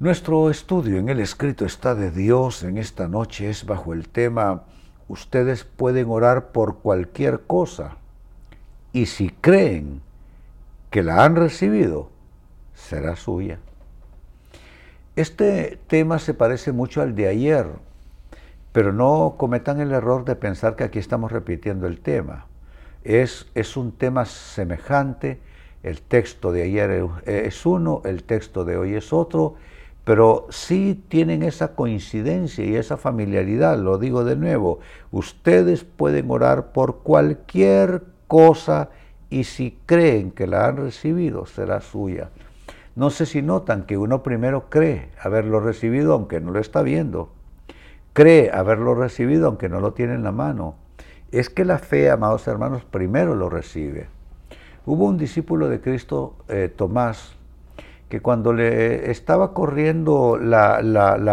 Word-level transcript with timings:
Nuestro 0.00 0.50
estudio 0.50 0.98
en 0.98 1.08
el 1.08 1.20
escrito 1.20 1.64
está 1.64 1.94
de 1.94 2.10
Dios 2.10 2.62
en 2.62 2.78
esta 2.78 3.08
noche 3.08 3.48
es 3.48 3.64
bajo 3.64 3.92
el 3.92 4.08
tema 4.08 4.64
Ustedes 5.08 5.64
pueden 5.64 6.08
orar 6.10 6.48
por 6.52 6.78
cualquier 6.78 7.40
cosa 7.40 7.96
y 8.92 9.06
si 9.06 9.30
creen 9.30 10.00
que 10.90 11.02
la 11.02 11.24
han 11.24 11.36
recibido, 11.36 12.10
será 12.74 13.16
suya. 13.16 13.58
Este 15.16 15.78
tema 15.88 16.18
se 16.18 16.32
parece 16.32 16.72
mucho 16.72 17.02
al 17.02 17.14
de 17.14 17.28
ayer, 17.28 17.66
pero 18.72 18.92
no 18.92 19.34
cometan 19.36 19.80
el 19.80 19.92
error 19.92 20.24
de 20.24 20.36
pensar 20.36 20.76
que 20.76 20.84
aquí 20.84 20.98
estamos 20.98 21.32
repitiendo 21.32 21.86
el 21.86 22.00
tema. 22.00 22.46
Es, 23.04 23.76
un 23.76 23.92
tema 23.92 24.24
semejante, 24.24 25.38
el 25.82 26.00
texto 26.00 26.52
de 26.52 26.62
ayer 26.62 27.06
es 27.26 27.66
uno, 27.66 28.00
el 28.06 28.24
texto 28.24 28.64
de 28.64 28.78
hoy 28.78 28.94
es 28.94 29.12
otro, 29.12 29.56
pero 30.04 30.46
sí 30.48 31.02
tienen 31.08 31.42
esa 31.42 31.74
coincidencia 31.74 32.64
y 32.64 32.76
esa 32.76 32.96
familiaridad, 32.96 33.78
lo 33.78 33.98
digo 33.98 34.24
de 34.24 34.36
nuevo, 34.36 34.78
ustedes 35.10 35.84
pueden 35.84 36.30
orar 36.30 36.72
por 36.72 37.00
cualquier 37.00 38.04
cosa 38.26 38.88
y 39.28 39.44
si 39.44 39.78
creen 39.84 40.30
que 40.30 40.46
la 40.46 40.66
han 40.66 40.78
recibido, 40.78 41.44
será 41.44 41.82
suya. 41.82 42.30
No 42.96 43.10
sé 43.10 43.26
si 43.26 43.42
notan 43.42 43.84
que 43.84 43.98
uno 43.98 44.22
primero 44.22 44.70
cree 44.70 45.10
haberlo 45.20 45.60
recibido 45.60 46.14
aunque 46.14 46.40
no 46.40 46.52
lo 46.52 46.60
está 46.60 46.80
viendo, 46.80 47.32
cree 48.14 48.50
haberlo 48.50 48.94
recibido 48.94 49.48
aunque 49.48 49.68
no 49.68 49.80
lo 49.80 49.92
tiene 49.92 50.14
en 50.14 50.22
la 50.22 50.32
mano. 50.32 50.76
Es 51.34 51.50
que 51.50 51.64
la 51.64 51.80
fe, 51.80 52.10
amados 52.10 52.46
hermanos, 52.46 52.84
primero 52.84 53.34
lo 53.34 53.50
recibe. 53.50 54.06
Hubo 54.86 55.06
un 55.06 55.18
discípulo 55.18 55.68
de 55.68 55.80
Cristo, 55.80 56.36
eh, 56.46 56.72
Tomás, 56.74 57.34
que 58.08 58.20
cuando 58.20 58.52
le 58.52 59.10
estaba 59.10 59.52
corriendo 59.52 60.38
la, 60.38 60.78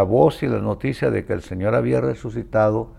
voz 0.02 0.42
y 0.42 0.48
la 0.48 0.58
noticia 0.58 1.12
de 1.12 1.24
que 1.24 1.34
el 1.34 1.44
Señor 1.44 1.76
había 1.76 2.02
resucitado, 2.02 2.94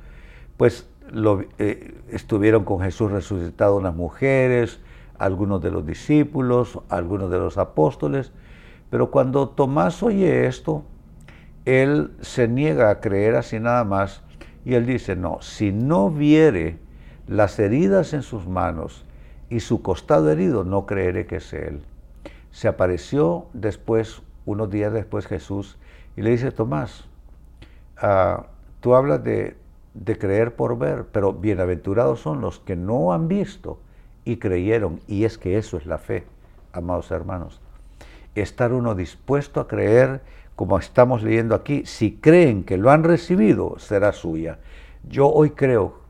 pues 0.56 0.88
lo, 1.10 1.42
eh, 1.58 1.92
estuvieron 2.12 2.62
con 2.64 2.78
Jesús 2.82 3.10
resucitado 3.10 3.78
unas 3.78 3.96
mujeres, 3.96 4.78
algunos 5.18 5.60
de 5.60 5.72
los 5.72 5.84
discípulos, 5.84 6.78
algunos 6.88 7.32
de 7.32 7.38
los 7.38 7.58
apóstoles, 7.58 8.30
pero 8.90 9.10
cuando 9.10 9.48
Tomás 9.48 10.04
oye 10.04 10.46
esto, 10.46 10.84
él 11.64 12.12
se 12.20 12.46
niega 12.46 12.90
a 12.90 13.00
creer 13.00 13.34
así 13.34 13.58
nada 13.58 13.82
más 13.82 14.22
y 14.64 14.74
él 14.74 14.86
dice, 14.86 15.16
no, 15.16 15.38
si 15.42 15.72
no 15.72 16.08
viere 16.08 16.78
las 17.36 17.58
heridas 17.58 18.12
en 18.12 18.22
sus 18.22 18.46
manos 18.46 19.04
y 19.50 19.60
su 19.60 19.82
costado 19.82 20.30
herido, 20.30 20.64
no 20.64 20.86
creeré 20.86 21.26
que 21.26 21.36
es 21.36 21.52
él 21.52 21.82
se 22.52 22.68
apareció 22.68 23.46
después, 23.54 24.22
unos 24.44 24.70
días 24.70 24.92
después 24.92 25.26
Jesús, 25.26 25.78
y 26.16 26.22
le 26.22 26.30
dice, 26.30 26.52
Tomás, 26.52 27.06
ah, 27.96 28.46
tú 28.80 28.94
hablas 28.94 29.24
de, 29.24 29.56
de 29.94 30.18
creer 30.18 30.54
por 30.54 30.78
ver, 30.78 31.06
pero 31.10 31.32
bienaventurados 31.32 32.20
son 32.20 32.40
los 32.40 32.60
que 32.60 32.76
no 32.76 33.12
han 33.12 33.26
visto 33.26 33.80
y 34.24 34.36
creyeron. 34.36 35.00
Y 35.08 35.24
es 35.24 35.38
que 35.38 35.56
eso 35.56 35.78
es 35.78 35.86
la 35.86 35.98
fe, 35.98 36.24
amados 36.72 37.10
hermanos. 37.10 37.60
Estar 38.34 38.72
uno 38.72 38.94
dispuesto 38.94 39.60
a 39.60 39.66
creer, 39.66 40.20
como 40.54 40.78
estamos 40.78 41.22
leyendo 41.22 41.54
aquí, 41.54 41.86
si 41.86 42.16
creen 42.16 42.64
que 42.64 42.76
lo 42.76 42.90
han 42.90 43.04
recibido, 43.04 43.78
será 43.78 44.12
suya. 44.12 44.58
Yo 45.08 45.28
hoy 45.28 45.50
creo 45.50 46.01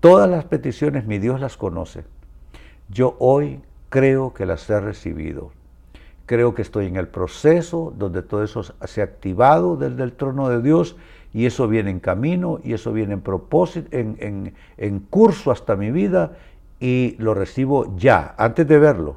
todas 0.00 0.28
las 0.28 0.44
peticiones 0.44 1.06
mi 1.06 1.18
Dios 1.18 1.40
las 1.40 1.56
conoce. 1.56 2.04
Yo 2.88 3.16
hoy 3.18 3.60
creo 3.88 4.34
que 4.34 4.46
las 4.46 4.68
he 4.68 4.80
recibido. 4.80 5.52
Creo 6.26 6.54
que 6.54 6.62
estoy 6.62 6.86
en 6.86 6.96
el 6.96 7.08
proceso 7.08 7.92
donde 7.96 8.22
todo 8.22 8.42
eso 8.42 8.62
se 8.62 9.00
ha 9.00 9.04
activado 9.04 9.76
desde 9.76 10.02
el 10.02 10.12
trono 10.12 10.48
de 10.48 10.62
Dios 10.62 10.96
y 11.32 11.46
eso 11.46 11.68
viene 11.68 11.90
en 11.90 12.00
camino 12.00 12.60
y 12.62 12.72
eso 12.72 12.92
viene 12.92 13.14
en 13.14 13.20
propósito, 13.20 13.88
en, 13.92 14.54
en 14.76 15.00
curso 15.00 15.50
hasta 15.50 15.76
mi 15.76 15.90
vida 15.90 16.32
y 16.80 17.16
lo 17.18 17.34
recibo 17.34 17.94
ya, 17.96 18.34
antes 18.38 18.66
de 18.66 18.78
verlo, 18.78 19.16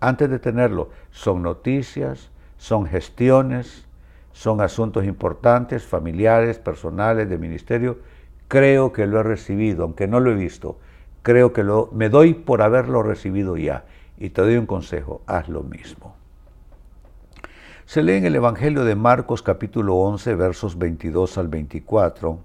antes 0.00 0.30
de 0.30 0.38
tenerlo. 0.38 0.90
Son 1.10 1.42
noticias, 1.42 2.30
son 2.56 2.86
gestiones, 2.86 3.86
son 4.32 4.60
asuntos 4.60 5.04
importantes, 5.04 5.84
familiares, 5.84 6.58
personales, 6.58 7.28
de 7.28 7.38
ministerio. 7.38 7.98
Creo 8.48 8.92
que 8.92 9.06
lo 9.06 9.20
he 9.20 9.22
recibido, 9.22 9.84
aunque 9.84 10.08
no 10.08 10.20
lo 10.20 10.30
he 10.30 10.34
visto. 10.34 10.78
Creo 11.22 11.52
que 11.52 11.62
lo, 11.62 11.90
me 11.92 12.08
doy 12.08 12.32
por 12.32 12.62
haberlo 12.62 13.02
recibido 13.02 13.56
ya. 13.58 13.84
Y 14.16 14.30
te 14.30 14.40
doy 14.40 14.56
un 14.56 14.66
consejo, 14.66 15.20
haz 15.26 15.48
lo 15.48 15.62
mismo. 15.62 16.16
Se 17.84 18.02
lee 18.02 18.14
en 18.14 18.24
el 18.24 18.36
Evangelio 18.36 18.84
de 18.84 18.94
Marcos 18.94 19.42
capítulo 19.42 19.96
11 19.96 20.34
versos 20.34 20.78
22 20.78 21.38
al 21.38 21.48
24. 21.48 22.38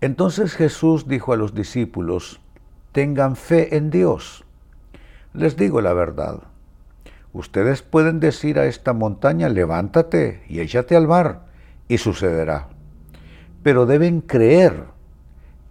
Entonces 0.00 0.54
Jesús 0.54 1.06
dijo 1.06 1.32
a 1.32 1.36
los 1.36 1.54
discípulos, 1.54 2.40
tengan 2.92 3.36
fe 3.36 3.76
en 3.76 3.90
Dios. 3.90 4.44
Les 5.32 5.56
digo 5.56 5.80
la 5.80 5.92
verdad. 5.92 6.42
Ustedes 7.32 7.82
pueden 7.82 8.20
decir 8.20 8.58
a 8.58 8.66
esta 8.66 8.92
montaña, 8.92 9.48
levántate 9.48 10.44
y 10.48 10.60
échate 10.60 10.94
al 10.94 11.08
mar, 11.08 11.46
y 11.88 11.98
sucederá. 11.98 12.68
Pero 13.62 13.86
deben 13.86 14.20
creer 14.20 14.93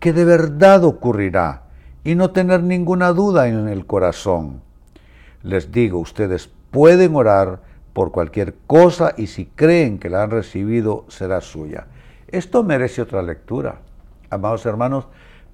que 0.03 0.11
de 0.11 0.25
verdad 0.25 0.83
ocurrirá 0.83 1.63
y 2.03 2.15
no 2.15 2.31
tener 2.31 2.61
ninguna 2.61 3.13
duda 3.13 3.47
en 3.47 3.69
el 3.69 3.85
corazón 3.85 4.61
les 5.43 5.73
digo, 5.73 5.99
ustedes 5.99 6.49
pueden 6.71 7.15
orar 7.15 7.59
por 7.91 8.11
cualquier 8.11 8.55
cosa 8.65 9.13
y 9.17 9.27
si 9.27 9.45
creen 9.45 9.99
que 9.99 10.09
la 10.09 10.23
han 10.23 10.31
recibido, 10.31 11.05
será 11.09 11.41
suya. 11.41 11.87
Esto 12.29 12.63
merece 12.63 13.01
otra 13.01 13.21
lectura, 13.21 13.81
amados 14.29 14.65
hermanos, 14.65 15.07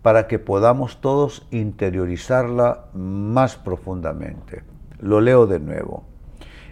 para 0.03 0.27
que 0.27 0.39
podamos 0.39 1.01
todos 1.01 1.45
interiorizarla 1.51 2.85
más 2.93 3.57
profundamente. 3.57 4.63
Lo 4.99 5.21
leo 5.21 5.47
de 5.47 5.59
nuevo. 5.59 6.03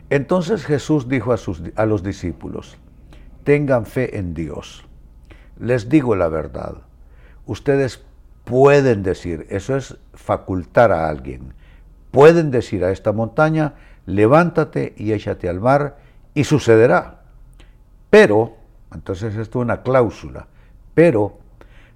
Entonces 0.09 0.63
Jesús 0.63 1.09
dijo 1.09 1.33
a, 1.33 1.37
sus, 1.37 1.61
a 1.75 1.85
los 1.85 2.03
discípulos, 2.03 2.77
tengan 3.43 3.85
fe 3.85 4.17
en 4.17 4.33
Dios. 4.33 4.85
Les 5.59 5.89
digo 5.89 6.15
la 6.15 6.29
verdad. 6.29 6.75
Ustedes 7.47 8.03
pueden 8.43 9.01
decir, 9.01 9.47
eso 9.49 9.75
es 9.75 9.97
facultar 10.13 10.91
a 10.91 11.09
alguien 11.09 11.53
pueden 12.17 12.49
decir 12.49 12.83
a 12.83 12.91
esta 12.91 13.11
montaña, 13.11 13.73
levántate 14.07 14.95
y 14.97 15.11
échate 15.11 15.49
al 15.49 15.59
mar, 15.59 15.97
y 16.33 16.45
sucederá. 16.45 17.21
Pero, 18.09 18.55
entonces 18.91 19.35
esto 19.35 19.59
es 19.59 19.63
una 19.63 19.83
cláusula, 19.83 20.47
pero 20.95 21.37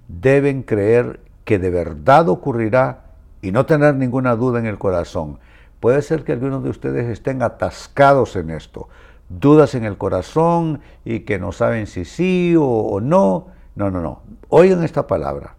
deben 0.06 0.62
creer 0.62 1.18
que 1.44 1.58
de 1.58 1.70
verdad 1.70 2.28
ocurrirá 2.28 3.06
y 3.40 3.50
no 3.50 3.66
tener 3.66 3.96
ninguna 3.96 4.36
duda 4.36 4.60
en 4.60 4.66
el 4.66 4.78
corazón. 4.78 5.40
Puede 5.80 6.02
ser 6.02 6.22
que 6.22 6.30
algunos 6.30 6.62
de 6.62 6.70
ustedes 6.70 7.08
estén 7.08 7.42
atascados 7.42 8.36
en 8.36 8.50
esto, 8.50 8.88
dudas 9.28 9.74
en 9.74 9.84
el 9.84 9.98
corazón 9.98 10.82
y 11.04 11.20
que 11.20 11.40
no 11.40 11.50
saben 11.50 11.88
si 11.88 12.04
sí 12.04 12.54
o, 12.56 12.64
o 12.64 13.00
no. 13.00 13.48
No, 13.74 13.90
no, 13.90 14.00
no. 14.00 14.22
Oigan 14.48 14.82
esta 14.84 15.06
palabra. 15.06 15.54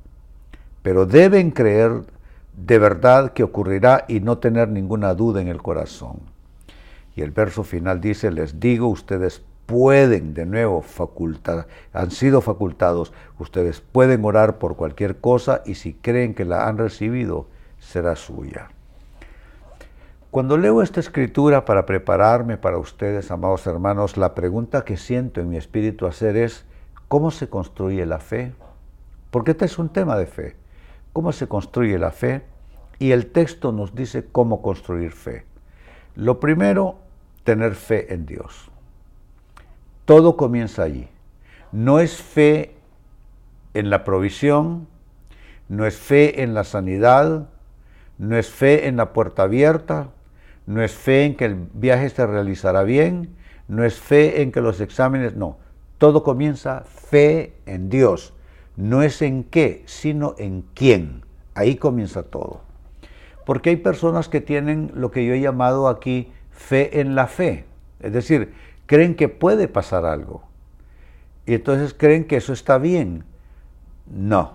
Pero 0.82 1.06
deben 1.06 1.52
creer 1.52 2.04
de 2.56 2.78
verdad 2.78 3.34
que 3.34 3.44
ocurrirá 3.44 4.06
y 4.08 4.20
no 4.20 4.38
tener 4.38 4.70
ninguna 4.70 5.14
duda 5.14 5.42
en 5.42 5.48
el 5.48 5.62
corazón. 5.62 6.20
Y 7.16 7.22
el 7.22 7.32
verso 7.32 7.64
final 7.64 8.02
dice, 8.02 8.32
les 8.32 8.60
digo, 8.60 8.88
ustedes 8.88 9.44
pueden, 9.66 10.34
de 10.34 10.46
nuevo, 10.46 10.82
facultar, 10.82 11.68
han 11.94 12.12
sido 12.12 12.42
facultados, 12.42 13.14
ustedes 13.40 13.82
pueden 13.82 14.26
orar 14.26 14.58
por 14.58 14.76
cualquier 14.76 15.18
cosa 15.18 15.62
y 15.66 15.76
si 15.76 15.94
creen 15.94 16.34
que 16.34 16.46
la 16.46 16.68
han 16.68 16.78
recibido, 16.78 17.48
será 17.80 18.16
suya. 18.16 18.70
Cuando 20.32 20.58
leo 20.58 20.82
esta 20.82 21.00
escritura 21.00 21.64
para 21.64 21.86
prepararme 21.86 22.58
para 22.58 22.80
ustedes, 22.80 23.30
amados 23.30 23.68
hermanos, 23.68 24.18
la 24.18 24.34
pregunta 24.34 24.84
que 24.84 24.98
siento 24.98 25.42
en 25.42 25.50
mi 25.50 25.58
espíritu 25.58 26.08
hacer 26.08 26.36
es, 26.38 26.66
¿cómo 27.08 27.32
se 27.32 27.50
construye 27.50 28.06
la 28.06 28.20
fe? 28.20 28.54
Porque 29.32 29.52
este 29.52 29.66
es 29.66 29.78
un 29.80 29.90
tema 29.90 30.18
de 30.18 30.26
fe. 30.26 30.56
¿Cómo 31.14 31.32
se 31.32 31.48
construye 31.48 31.98
la 31.98 32.12
fe? 32.12 32.44
Y 33.00 33.12
el 33.12 33.32
texto 33.32 33.72
nos 33.72 33.96
dice 33.96 34.26
cómo 34.32 34.62
construir 34.62 35.12
fe. 35.12 35.46
Lo 36.16 36.40
primero, 36.40 36.98
tener 37.44 37.76
fe 37.76 38.14
en 38.14 38.26
Dios. 38.26 38.72
Todo 40.06 40.38
comienza 40.38 40.84
allí. 40.84 41.08
No 41.72 42.00
es 42.00 42.18
fe 42.22 42.76
en 43.74 43.90
la 43.90 44.04
provisión, 44.04 44.88
no 45.70 45.86
es 45.86 45.98
fe 45.98 46.44
en 46.44 46.54
la 46.54 46.64
sanidad, 46.64 47.50
no 48.18 48.38
es 48.38 48.50
fe 48.50 48.88
en 48.88 48.98
la 48.98 49.14
puerta 49.14 49.44
abierta, 49.44 50.10
no 50.66 50.84
es 50.84 50.94
fe 50.94 51.26
en 51.26 51.36
que 51.36 51.46
el 51.46 51.56
viaje 51.74 52.10
se 52.10 52.26
realizará 52.26 52.84
bien, 52.84 53.36
no 53.68 53.84
es 53.84 54.00
fe 54.00 54.42
en 54.42 54.52
que 54.52 54.62
los 54.62 54.80
exámenes, 54.82 55.36
no. 55.36 55.58
Todo 55.98 56.24
comienza 56.24 56.82
fe 56.82 57.54
en 57.66 57.90
Dios. 57.90 58.34
No 58.76 59.04
es 59.04 59.22
en 59.22 59.44
qué, 59.44 59.84
sino 59.86 60.36
en 60.38 60.66
quién. 60.74 61.24
Ahí 61.56 61.76
comienza 61.76 62.24
todo. 62.24 62.62
Porque 63.46 63.70
hay 63.72 63.76
personas 63.78 64.30
que 64.30 64.42
tienen 64.42 64.92
lo 64.96 65.12
que 65.12 65.26
yo 65.26 65.34
he 65.34 65.42
llamado 65.42 65.88
aquí 65.88 66.32
fe 66.52 67.02
en 67.02 67.16
la 67.16 67.28
fe. 67.28 67.66
Es 68.00 68.14
decir, 68.14 68.54
creen 68.86 69.16
que 69.16 69.30
puede 69.30 69.68
pasar 69.68 70.06
algo. 70.06 70.44
Y 71.46 71.56
entonces 71.56 71.94
creen 71.94 72.26
que 72.26 72.38
eso 72.38 72.54
está 72.54 72.78
bien. 72.78 73.26
No, 74.06 74.54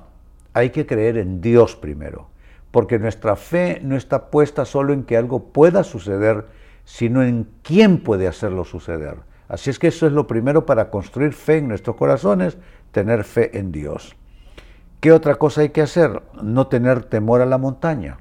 hay 0.55 0.71
que 0.71 0.87
creer 0.87 1.19
en 1.19 1.41
Dios 1.41 1.77
primero. 1.77 2.29
Porque 2.71 2.99
nuestra 2.99 3.37
fe 3.37 3.81
no 3.83 3.97
está 3.97 4.31
puesta 4.31 4.65
solo 4.65 4.93
en 4.93 5.05
que 5.05 5.17
algo 5.17 5.45
pueda 5.53 5.85
suceder, 5.85 6.47
sino 6.85 7.23
en 7.23 7.49
quién 7.63 8.03
puede 8.03 8.27
hacerlo 8.27 8.65
suceder. 8.65 9.17
Así 9.49 9.71
es 9.71 9.79
que 9.79 9.89
eso 9.89 10.07
es 10.07 10.13
lo 10.13 10.27
primero 10.27 10.67
para 10.67 10.91
construir 10.91 11.33
fe 11.33 11.59
en 11.59 11.69
nuestros 11.69 11.97
corazones, 11.97 12.59
tener 12.93 13.25
fe 13.25 13.59
en 13.59 13.73
Dios. 13.73 14.15
¿Qué 15.01 15.13
otra 15.13 15.37
cosa 15.37 15.63
hay 15.63 15.71
que 15.71 15.81
hacer? 15.81 16.23
No 16.43 16.67
tener 16.67 17.05
temor 17.05 17.41
a 17.41 17.47
la 17.47 17.57
montaña. 17.57 18.19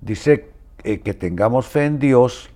Dice 0.00 0.50
eh, 0.84 1.00
que 1.00 1.14
tengamos 1.14 1.66
fe 1.66 1.86
en 1.86 1.98
Dios 1.98 2.50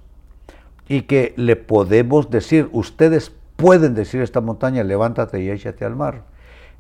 y 0.88 1.02
que 1.02 1.34
le 1.36 1.56
podemos 1.56 2.30
decir, 2.30 2.68
ustedes 2.72 3.32
pueden 3.56 3.94
decir 3.94 4.20
a 4.20 4.24
esta 4.24 4.40
montaña, 4.40 4.84
levántate 4.84 5.42
y 5.42 5.50
échate 5.50 5.84
al 5.84 5.96
mar. 5.96 6.22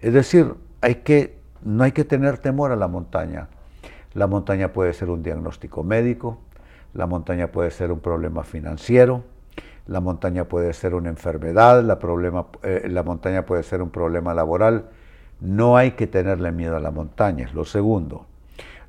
Es 0.00 0.12
decir, 0.12 0.54
no 1.62 1.84
hay 1.84 1.92
que 1.92 2.04
tener 2.04 2.38
temor 2.38 2.72
a 2.72 2.76
la 2.76 2.88
montaña. 2.88 3.48
La 4.12 4.26
montaña 4.26 4.72
puede 4.72 4.92
ser 4.92 5.10
un 5.10 5.22
diagnóstico 5.22 5.82
médico, 5.82 6.38
la 6.92 7.06
montaña 7.06 7.48
puede 7.48 7.70
ser 7.70 7.90
un 7.90 8.00
problema 8.00 8.44
financiero, 8.44 9.24
la 9.86 10.00
montaña 10.00 10.44
puede 10.44 10.72
ser 10.72 10.94
una 10.94 11.10
enfermedad, 11.10 11.82
la, 11.82 11.98
problema, 11.98 12.46
eh, 12.62 12.86
la 12.88 13.02
montaña 13.02 13.44
puede 13.44 13.62
ser 13.62 13.82
un 13.82 13.90
problema 13.90 14.34
laboral. 14.34 14.86
No 15.40 15.76
hay 15.76 15.92
que 15.92 16.06
tenerle 16.06 16.52
miedo 16.52 16.76
a 16.76 16.80
la 16.80 16.90
montaña, 16.90 17.44
es 17.44 17.54
lo 17.54 17.64
segundo. 17.64 18.26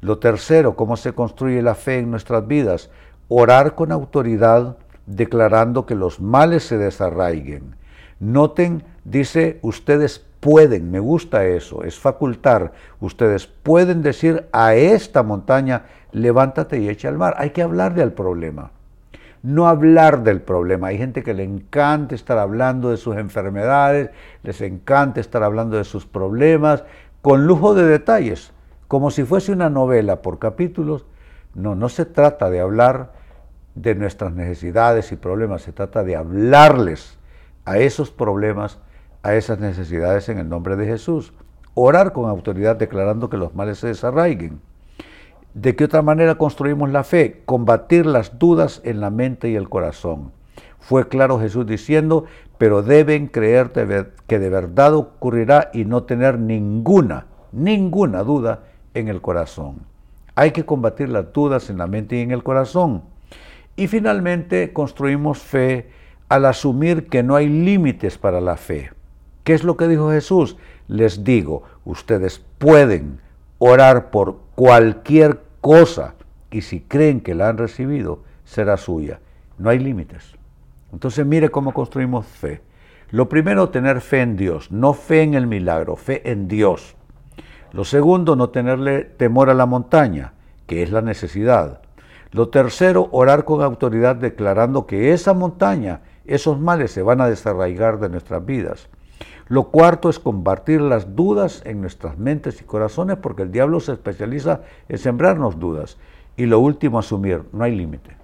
Lo 0.02 0.20
tercero, 0.20 0.76
¿cómo 0.76 0.98
se 0.98 1.14
construye 1.14 1.62
la 1.62 1.76
fe 1.76 2.00
en 2.00 2.12
nuestras 2.12 2.48
vidas? 2.48 2.90
Orar 3.28 3.76
con 3.76 3.92
autoridad 3.92 4.78
declarando 5.06 5.86
que 5.86 5.96
los 5.96 6.20
males 6.20 6.64
se 6.64 6.78
desarraiguen. 6.78 7.76
Noten, 8.20 8.84
dice, 9.04 9.60
ustedes 9.62 10.26
pueden, 10.40 10.92
me 10.92 11.00
gusta 11.00 11.46
eso, 11.46 11.84
es 11.84 12.00
facultar, 12.00 12.72
ustedes 13.00 13.48
pueden 13.48 14.02
decir 14.02 14.46
a 14.52 14.76
esta 14.76 15.24
montaña, 15.24 15.86
levántate 16.12 16.80
y 16.80 16.88
echa 16.88 17.10
al 17.10 17.18
mar. 17.18 17.34
Hay 17.38 17.50
que 17.50 17.64
hablar 17.64 17.96
del 17.96 18.14
problema, 18.14 18.72
no 19.46 19.68
hablar 19.68 20.24
del 20.24 20.42
problema. 20.42 20.88
Hay 20.88 20.98
gente 20.98 21.22
que 21.22 21.36
le 21.36 21.44
encanta 21.44 22.16
estar 22.16 22.40
hablando 22.40 22.90
de 22.90 22.98
sus 22.98 23.16
enfermedades, 23.16 24.10
les 24.42 24.60
encanta 24.62 25.20
estar 25.20 25.44
hablando 25.44 25.78
de 25.78 25.84
sus 25.84 26.08
problemas, 26.08 26.84
con 27.22 27.46
lujo 27.46 27.76
de 27.76 27.86
detalles, 27.86 28.54
como 28.88 29.12
si 29.12 29.24
fuese 29.24 29.52
una 29.52 29.70
novela 29.70 30.24
por 30.24 30.40
capítulos. 30.40 31.06
No, 31.54 31.76
no 31.76 31.90
se 31.90 32.06
trata 32.06 32.50
de 32.50 32.60
hablar 32.60 33.14
de 33.76 33.94
nuestras 33.94 34.34
necesidades 34.34 35.12
y 35.12 35.16
problemas, 35.16 35.62
se 35.62 35.74
trata 35.74 36.04
de 36.04 36.16
hablarles 36.16 37.20
a 37.66 37.78
esos 37.78 38.10
problemas, 38.10 38.80
a 39.22 39.36
esas 39.36 39.60
necesidades 39.60 40.28
en 40.28 40.40
el 40.40 40.50
nombre 40.50 40.76
de 40.76 40.88
Jesús. 40.88 41.34
Orar 41.76 42.14
con 42.14 42.28
autoridad 42.28 42.78
declarando 42.78 43.30
que 43.30 43.38
los 43.38 43.54
males 43.54 43.78
se 43.78 43.88
desarraiguen. 43.88 44.60
¿De 45.56 45.74
qué 45.74 45.86
otra 45.86 46.02
manera 46.02 46.36
construimos 46.36 46.90
la 46.90 47.06
fe? 47.06 47.42
Combatir 47.46 48.06
las 48.06 48.38
dudas 48.38 48.82
en 48.84 49.00
la 49.00 49.10
mente 49.10 49.50
y 49.50 49.56
el 49.56 49.70
corazón. 49.70 50.34
Fue 50.80 51.08
claro 51.08 51.40
Jesús 51.40 51.66
diciendo, 51.66 52.26
pero 52.58 52.84
deben 52.84 53.28
creer 53.28 53.72
que 54.28 54.38
de 54.38 54.50
verdad 54.50 54.94
ocurrirá 54.94 55.70
y 55.72 55.86
no 55.86 56.04
tener 56.04 56.40
ninguna, 56.40 57.28
ninguna 57.54 58.24
duda 58.24 58.64
en 58.94 59.08
el 59.08 59.22
corazón. 59.22 59.78
Hay 60.36 60.52
que 60.52 60.66
combatir 60.66 61.08
las 61.08 61.32
dudas 61.32 61.70
en 61.70 61.78
la 61.78 61.88
mente 61.88 62.18
y 62.18 62.22
en 62.22 62.32
el 62.32 62.44
corazón. 62.44 63.04
Y 63.78 63.88
finalmente 63.88 64.74
construimos 64.74 65.40
fe 65.40 65.90
al 66.28 66.48
asumir 66.48 67.08
que 67.08 67.24
no 67.24 67.38
hay 67.38 67.48
límites 67.48 68.18
para 68.18 68.42
la 68.42 68.58
fe. 68.58 68.92
¿Qué 69.46 69.54
es 69.54 69.64
lo 69.64 69.78
que 69.78 69.88
dijo 69.88 70.12
Jesús? 70.12 70.58
Les 70.90 71.24
digo, 71.24 71.64
ustedes 71.86 72.44
pueden 72.58 73.22
orar 73.58 74.12
por 74.12 74.40
cualquier 74.56 75.45
cosa 75.66 76.14
y 76.52 76.62
si 76.62 76.82
creen 76.82 77.22
que 77.22 77.34
la 77.34 77.50
han 77.50 77.58
recibido, 77.58 78.20
será 78.44 78.78
suya. 78.78 79.20
No 79.58 79.72
hay 79.72 79.80
límites. 79.80 80.36
Entonces 80.94 81.26
mire 81.26 81.50
cómo 81.50 81.74
construimos 81.74 82.28
fe. 82.28 82.62
Lo 83.10 83.30
primero, 83.30 83.70
tener 83.70 84.02
fe 84.02 84.22
en 84.22 84.38
Dios, 84.38 84.70
no 84.70 84.94
fe 84.94 85.24
en 85.24 85.34
el 85.34 85.48
milagro, 85.48 85.96
fe 85.96 86.30
en 86.30 86.48
Dios. 86.48 86.96
Lo 87.72 87.84
segundo, 87.84 88.36
no 88.36 88.52
tenerle 88.52 89.06
temor 89.06 89.50
a 89.50 89.56
la 89.56 89.66
montaña, 89.66 90.34
que 90.68 90.84
es 90.84 90.92
la 90.92 91.02
necesidad. 91.02 91.82
Lo 92.30 92.50
tercero, 92.50 93.10
orar 93.12 93.44
con 93.44 93.64
autoridad 93.64 94.18
declarando 94.18 94.86
que 94.86 95.14
esa 95.14 95.34
montaña, 95.34 96.02
esos 96.26 96.60
males 96.60 96.92
se 96.92 97.02
van 97.02 97.22
a 97.22 97.28
desarraigar 97.28 98.00
de 98.00 98.10
nuestras 98.10 98.46
vidas. 98.46 98.88
Lo 99.48 99.66
cuarto 99.66 100.10
es 100.10 100.18
combatir 100.18 100.82
las 100.82 101.16
dudas 101.16 101.62
en 101.66 101.80
nuestras 101.82 102.18
mentes 102.18 102.62
y 102.62 102.64
corazones 102.64 103.18
porque 103.18 103.44
el 103.44 103.52
diablo 103.52 103.80
se 103.80 103.94
especializa 103.94 104.62
en 104.90 104.98
sembrarnos 104.98 105.60
dudas. 105.60 105.98
Y 106.36 106.48
lo 106.48 106.60
último, 106.60 106.98
asumir, 106.98 107.44
no 107.54 107.64
hay 107.64 107.76
límite. 107.76 108.18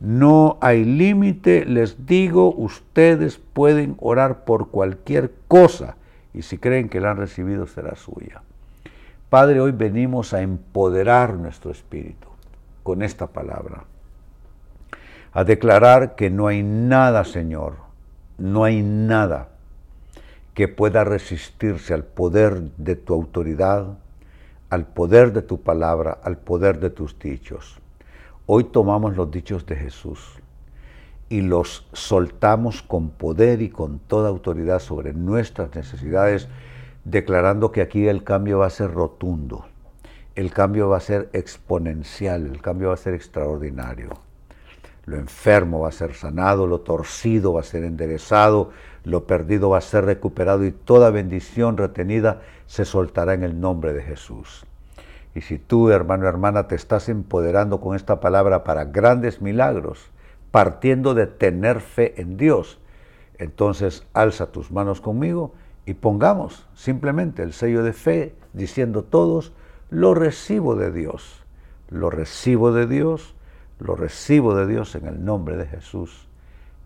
No 0.00 0.58
hay 0.60 0.84
límite, 0.84 1.64
les 1.64 2.04
digo, 2.06 2.54
ustedes 2.54 3.38
pueden 3.38 3.96
orar 4.00 4.44
por 4.44 4.68
cualquier 4.68 5.32
cosa 5.48 5.96
y 6.34 6.42
si 6.42 6.58
creen 6.58 6.88
que 6.90 7.00
la 7.00 7.12
han 7.12 7.16
recibido 7.16 7.66
será 7.66 7.96
suya. 7.96 8.42
Padre, 9.30 9.60
hoy 9.60 9.72
venimos 9.72 10.34
a 10.34 10.42
empoderar 10.42 11.34
nuestro 11.34 11.70
espíritu 11.70 12.28
con 12.82 13.02
esta 13.02 13.28
palabra. 13.28 13.84
A 15.32 15.42
declarar 15.42 16.16
que 16.16 16.28
no 16.28 16.48
hay 16.48 16.62
nada, 16.62 17.24
Señor, 17.24 17.76
no 18.36 18.64
hay 18.64 18.82
nada 18.82 19.53
que 20.54 20.68
pueda 20.68 21.04
resistirse 21.04 21.92
al 21.92 22.04
poder 22.04 22.62
de 22.76 22.96
tu 22.96 23.12
autoridad, 23.12 23.98
al 24.70 24.86
poder 24.86 25.32
de 25.32 25.42
tu 25.42 25.60
palabra, 25.62 26.18
al 26.22 26.38
poder 26.38 26.80
de 26.80 26.90
tus 26.90 27.18
dichos. 27.18 27.80
Hoy 28.46 28.64
tomamos 28.64 29.16
los 29.16 29.30
dichos 29.30 29.66
de 29.66 29.76
Jesús 29.76 30.20
y 31.28 31.40
los 31.40 31.86
soltamos 31.92 32.82
con 32.82 33.10
poder 33.10 33.62
y 33.62 33.70
con 33.70 33.98
toda 33.98 34.28
autoridad 34.28 34.78
sobre 34.78 35.12
nuestras 35.12 35.74
necesidades, 35.74 36.48
declarando 37.04 37.72
que 37.72 37.82
aquí 37.82 38.06
el 38.06 38.22
cambio 38.24 38.60
va 38.60 38.66
a 38.66 38.70
ser 38.70 38.92
rotundo 38.92 39.66
el 40.34 40.50
cambio 40.50 40.88
va 40.88 40.96
a 40.96 41.00
ser 41.00 41.30
exponencial, 41.32 42.46
el 42.46 42.60
cambio 42.60 42.88
va 42.88 42.94
a 42.94 42.98
ser 42.98 43.14
extraordinario. 43.14 44.10
Lo 45.06 45.16
enfermo 45.16 45.80
va 45.80 45.88
a 45.88 45.92
ser 45.92 46.14
sanado, 46.14 46.66
lo 46.66 46.80
torcido 46.80 47.52
va 47.52 47.60
a 47.60 47.64
ser 47.64 47.84
enderezado, 47.84 48.70
lo 49.04 49.26
perdido 49.26 49.70
va 49.70 49.78
a 49.78 49.82
ser 49.82 50.06
recuperado 50.06 50.64
y 50.64 50.72
toda 50.72 51.10
bendición 51.10 51.76
retenida 51.76 52.40
se 52.66 52.84
soltará 52.84 53.34
en 53.34 53.42
el 53.42 53.60
nombre 53.60 53.92
de 53.92 54.02
Jesús. 54.02 54.64
Y 55.34 55.42
si 55.42 55.58
tú, 55.58 55.90
hermano, 55.90 56.26
hermana, 56.28 56.68
te 56.68 56.74
estás 56.74 57.08
empoderando 57.08 57.80
con 57.80 57.96
esta 57.96 58.20
palabra 58.20 58.64
para 58.64 58.84
grandes 58.84 59.42
milagros, 59.42 60.10
partiendo 60.50 61.14
de 61.14 61.26
tener 61.26 61.80
fe 61.80 62.20
en 62.20 62.36
Dios, 62.36 62.78
entonces 63.38 64.06
alza 64.14 64.52
tus 64.52 64.70
manos 64.70 65.00
conmigo 65.00 65.52
y 65.86 65.94
pongamos 65.94 66.66
simplemente 66.74 67.42
el 67.42 67.52
sello 67.52 67.82
de 67.82 67.92
fe, 67.92 68.34
diciendo 68.52 69.02
todos, 69.02 69.52
lo 69.90 70.14
recibo 70.14 70.76
de 70.76 70.92
Dios, 70.92 71.42
lo 71.90 72.10
recibo 72.10 72.72
de 72.72 72.86
Dios, 72.86 73.34
lo 73.78 73.96
recibo 73.96 74.54
de 74.54 74.66
Dios 74.66 74.94
en 74.94 75.06
el 75.06 75.24
nombre 75.24 75.56
de 75.56 75.66
Jesús. 75.66 76.28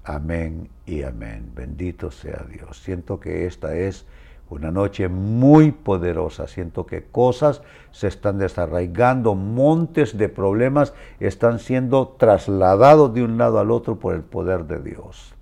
Amén 0.04 0.68
y 0.86 1.02
amén. 1.02 1.52
Bendito 1.54 2.10
sea 2.10 2.44
Dios. 2.50 2.78
Siento 2.78 3.20
que 3.20 3.46
esta 3.46 3.76
es 3.76 4.06
una 4.50 4.70
noche 4.70 5.08
muy 5.08 5.72
poderosa. 5.72 6.46
Siento 6.46 6.86
que 6.86 7.04
cosas 7.04 7.62
se 7.90 8.08
están 8.08 8.38
desarraigando, 8.38 9.34
montes 9.34 10.16
de 10.16 10.28
problemas 10.28 10.94
están 11.20 11.58
siendo 11.58 12.08
trasladados 12.18 13.12
de 13.12 13.22
un 13.22 13.36
lado 13.36 13.58
al 13.58 13.70
otro 13.70 13.98
por 13.98 14.14
el 14.14 14.22
poder 14.22 14.64
de 14.64 14.80
Dios. 14.80 15.34